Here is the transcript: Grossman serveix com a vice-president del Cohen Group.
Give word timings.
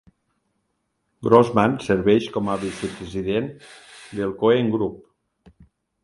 Grossman 1.25 1.75
serveix 1.87 2.29
com 2.37 2.49
a 2.53 2.55
vice-president 2.63 3.49
del 4.21 4.33
Cohen 4.39 4.71
Group. 4.77 5.61